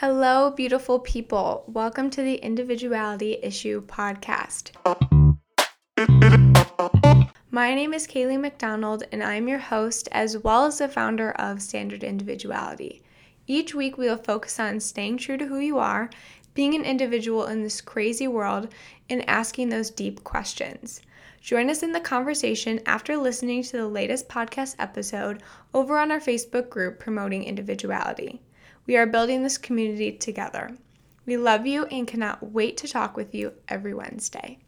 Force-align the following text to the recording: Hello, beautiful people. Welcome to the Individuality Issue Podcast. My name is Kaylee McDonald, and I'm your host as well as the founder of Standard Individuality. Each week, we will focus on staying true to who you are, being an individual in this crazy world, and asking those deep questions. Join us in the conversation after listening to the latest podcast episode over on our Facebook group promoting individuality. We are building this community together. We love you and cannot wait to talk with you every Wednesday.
Hello, 0.00 0.52
beautiful 0.52 1.00
people. 1.00 1.64
Welcome 1.66 2.08
to 2.10 2.22
the 2.22 2.36
Individuality 2.36 3.36
Issue 3.42 3.82
Podcast. 3.84 4.70
My 7.50 7.74
name 7.74 7.92
is 7.92 8.06
Kaylee 8.06 8.38
McDonald, 8.38 9.02
and 9.10 9.24
I'm 9.24 9.48
your 9.48 9.58
host 9.58 10.08
as 10.12 10.38
well 10.38 10.66
as 10.66 10.78
the 10.78 10.86
founder 10.86 11.32
of 11.32 11.60
Standard 11.60 12.04
Individuality. 12.04 13.02
Each 13.48 13.74
week, 13.74 13.98
we 13.98 14.06
will 14.06 14.18
focus 14.18 14.60
on 14.60 14.78
staying 14.78 15.16
true 15.16 15.36
to 15.36 15.46
who 15.46 15.58
you 15.58 15.78
are, 15.78 16.10
being 16.54 16.76
an 16.76 16.84
individual 16.84 17.46
in 17.46 17.64
this 17.64 17.80
crazy 17.80 18.28
world, 18.28 18.72
and 19.10 19.28
asking 19.28 19.70
those 19.70 19.90
deep 19.90 20.22
questions. 20.22 21.00
Join 21.40 21.70
us 21.70 21.82
in 21.82 21.92
the 21.92 22.00
conversation 22.00 22.80
after 22.86 23.16
listening 23.16 23.62
to 23.62 23.76
the 23.76 23.88
latest 23.88 24.28
podcast 24.28 24.76
episode 24.78 25.42
over 25.72 25.98
on 25.98 26.10
our 26.10 26.20
Facebook 26.20 26.68
group 26.68 26.98
promoting 26.98 27.44
individuality. 27.44 28.42
We 28.86 28.96
are 28.96 29.06
building 29.06 29.42
this 29.42 29.58
community 29.58 30.12
together. 30.12 30.76
We 31.26 31.36
love 31.36 31.66
you 31.66 31.84
and 31.86 32.06
cannot 32.06 32.52
wait 32.52 32.76
to 32.78 32.88
talk 32.88 33.16
with 33.16 33.34
you 33.34 33.52
every 33.68 33.94
Wednesday. 33.94 34.58